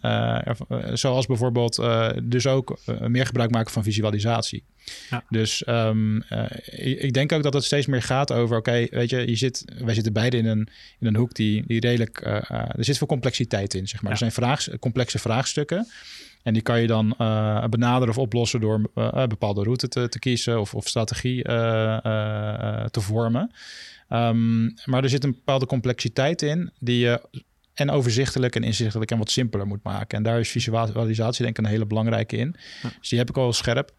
[0.93, 1.83] zoals bijvoorbeeld
[2.23, 4.65] dus ook meer gebruik maken van visualisatie.
[5.11, 5.25] Ja.
[5.29, 6.45] Dus um, uh,
[6.79, 9.65] ik denk ook dat het steeds meer gaat over, oké, okay, weet je, je zit,
[9.85, 13.75] wij zitten beide in een, in een hoek die, die redelijk, er zit veel complexiteit
[13.75, 14.13] in, zeg maar.
[14.13, 14.19] Ja.
[14.21, 15.87] Er zijn vraag, complexe vraagstukken.
[16.43, 20.09] En die kan je dan uh, benaderen of oplossen door uh, een bepaalde route te,
[20.09, 23.51] te kiezen of, of strategie uh, te vormen.
[24.11, 27.21] Um, maar er zit een bepaalde complexiteit in die je
[27.75, 30.19] en overzichtelijk en inzichtelijk en wat simpeler moet maken.
[30.19, 32.57] En daar is visualisatie denk ik een hele belangrijke in.
[32.83, 32.91] Ja.
[32.99, 33.91] Dus die heb ik al scherp.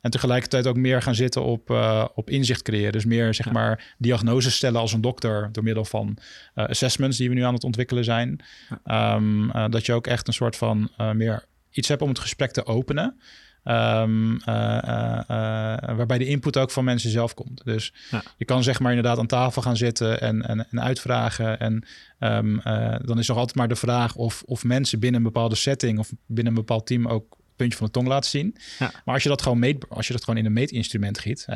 [0.00, 2.92] En tegelijkertijd ook meer gaan zitten op, uh, op inzicht creëren.
[2.92, 3.52] Dus meer zeg ja.
[3.52, 6.16] maar diagnoses stellen als een dokter door middel van
[6.54, 8.40] uh, assessments die we nu aan het ontwikkelen zijn.
[8.84, 9.14] Ja.
[9.14, 12.50] Um, uh, dat je ook echt een soort van meer iets hebt om het gesprek
[12.50, 13.20] te openen.
[13.64, 17.64] Um, uh, uh, uh, waarbij de input ook van mensen zelf komt.
[17.64, 18.22] Dus ja.
[18.36, 21.58] je kan zeg maar inderdaad aan tafel gaan zitten en, en, en uitvragen.
[21.60, 21.86] En
[22.18, 22.60] um,
[23.04, 26.12] dan is nog altijd maar de vraag of, of mensen binnen een bepaalde setting of
[26.26, 28.56] binnen een bepaald team ook puntje van de tong laten zien.
[28.78, 28.90] Ja.
[29.04, 31.46] Maar als je dat gewoon meet, als je dat gewoon in een meetinstrument giet,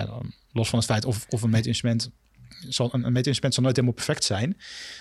[0.52, 2.10] los van het feit of, of een meetinstrument
[2.68, 4.56] zal, een meetinstrument zal nooit helemaal perfect zijn.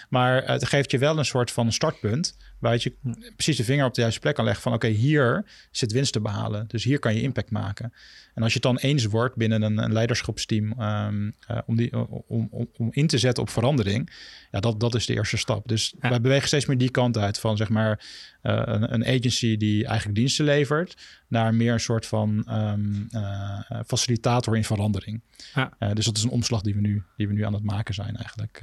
[0.09, 2.37] Maar het geeft je wel een soort van startpunt.
[2.65, 2.93] Waar je
[3.35, 4.63] precies de vinger op de juiste plek kan leggen.
[4.63, 6.65] Van oké, okay, hier zit winst te behalen.
[6.67, 7.93] Dus hier kan je impact maken.
[8.33, 10.81] En als je het dan eens wordt binnen een, een leiderschapsteam.
[10.81, 14.11] Um, uh, om, die, om, om, om, in te zetten op verandering.
[14.51, 15.67] Ja, dat, dat is de eerste stap.
[15.67, 16.09] Dus ja.
[16.09, 17.39] wij bewegen steeds meer die kant uit.
[17.39, 18.05] Van zeg maar
[18.43, 20.97] uh, een, een, agency die eigenlijk diensten levert.
[21.27, 25.21] Naar meer een soort van um, uh, facilitator in verandering.
[25.53, 25.93] Ja.
[25.93, 28.15] dus dat is een omslag die we nu, die we nu aan het maken zijn
[28.15, 28.61] eigenlijk.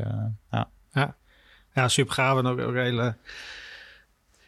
[0.50, 0.70] ja.
[0.92, 1.16] Ja.
[1.74, 3.16] ja, super gaaf en ook een hele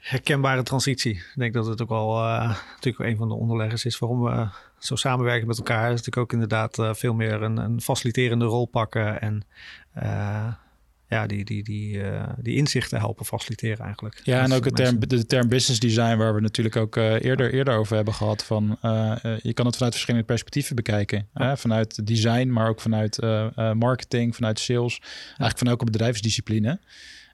[0.04, 1.14] herkenbare transitie.
[1.14, 4.46] Ik denk dat het ook wel uh, natuurlijk een van de onderleggers is waarom we
[4.78, 5.84] zo samenwerken met elkaar.
[5.84, 9.44] Is natuurlijk ook inderdaad uh, veel meer een, een, faciliterende rol pakken en
[10.02, 10.52] uh,
[11.08, 12.02] ja, die, die, die,
[12.36, 14.20] die inzichten helpen faciliteren eigenlijk.
[14.24, 17.76] Ja, en ook het term, de term business design, waar we natuurlijk ook eerder, eerder
[17.76, 18.44] over hebben gehad.
[18.44, 18.78] Van,
[19.42, 21.28] je kan het vanuit verschillende perspectieven bekijken.
[21.34, 21.56] Ja.
[21.56, 23.18] vanuit design, maar ook vanuit
[23.74, 25.00] marketing, vanuit sales.
[25.26, 26.78] Eigenlijk van elke bedrijfsdiscipline.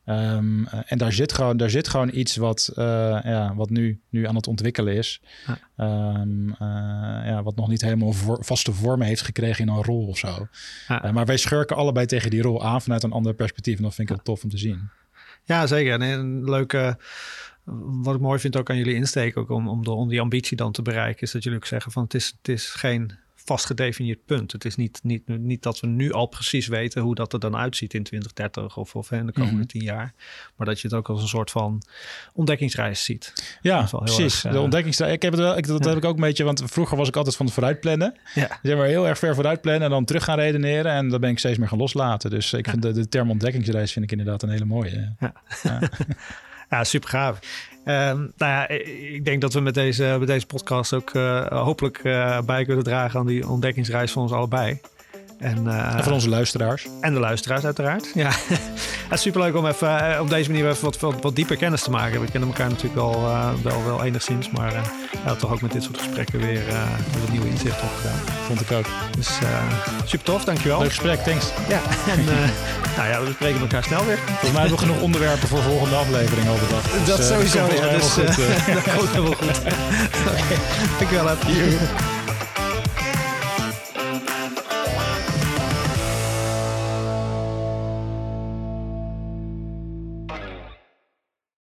[0.07, 2.85] Um, en daar zit gewoon, daar zit gewoon iets wat, uh,
[3.23, 5.23] ja, wat nu, nu aan het ontwikkelen is.
[5.47, 6.21] Ja.
[6.21, 6.57] Um, uh,
[7.27, 10.49] ja, wat nog niet helemaal voor, vaste vormen heeft gekregen in een rol of zo.
[10.89, 13.77] Uh, maar wij schurken allebei tegen die rol aan vanuit een ander perspectief.
[13.77, 14.91] En dat vind ik heel tof om te zien.
[15.45, 15.93] Ja, zeker.
[15.93, 16.99] En een leuke.
[18.03, 20.57] Wat ik mooi vind ook aan jullie insteek, ook om, om, de, om die ambitie
[20.57, 23.13] dan te bereiken, is dat jullie ook zeggen van het is, het is geen
[23.45, 24.53] vastgedefinieerd punt.
[24.53, 27.57] Het is niet, niet, niet dat we nu al precies weten hoe dat er dan
[27.57, 29.67] uitziet in 2030 of, of in de komende mm -hmm.
[29.67, 30.15] tien jaar.
[30.57, 31.83] Maar dat je het ook als een soort van
[32.33, 33.59] ontdekkingsreis ziet.
[33.63, 34.35] Ja, precies.
[34.35, 35.13] Erg, uh, de ontdekkingsreis.
[35.13, 35.89] Ik heb het wel, ik, dat ja.
[35.89, 38.15] heb ik ook een beetje, want vroeger was ik altijd van het vooruitplannen.
[38.35, 38.59] Ja.
[38.63, 40.93] Zeg maar heel erg ver vooruitplannen en dan terug gaan redeneren.
[40.93, 42.31] En dan ben ik steeds meer gaan loslaten.
[42.31, 42.71] Dus ik ja.
[42.71, 45.15] vind de, de term ontdekkingsreis vind ik inderdaad een hele mooie.
[45.19, 45.81] Ja, ja.
[46.71, 47.39] ja super gaaf.
[47.85, 48.69] Um, nou ja,
[49.15, 52.85] ik denk dat we met deze, met deze podcast ook uh, hopelijk uh, bij kunnen
[52.85, 54.81] dragen aan die ontdekkingsreis van ons allebei.
[55.41, 56.87] En, uh, en van onze luisteraars.
[57.01, 58.11] En de luisteraars uiteraard.
[58.15, 58.31] Ja,
[59.09, 61.91] het is superleuk om even op deze manier even wat, wat, wat, dieper kennis te
[61.91, 62.21] maken.
[62.21, 63.21] We kennen elkaar natuurlijk al
[63.63, 64.73] wel, wel enigszins, maar
[65.25, 68.19] ja, toch ook met dit soort gesprekken weer, een nieuwe inzicht opgedaan.
[68.47, 68.87] Vond ik ook.
[69.17, 69.39] Dus
[70.05, 70.79] super tof, dankjewel.
[70.79, 71.53] Leuk gesprek, thanks.
[71.69, 71.81] Ja,
[72.15, 72.25] en
[72.97, 74.19] nou ja, we spreken elkaar snel weer.
[74.19, 76.83] Volgens mij hebben we genoeg onderwerpen voor volgende aflevering overdag.
[76.83, 77.69] Dus, dat sowieso.
[77.69, 78.27] Dat dus, goed.
[78.75, 79.61] dat komt helemaal goed.
[80.99, 82.10] Dankjewel.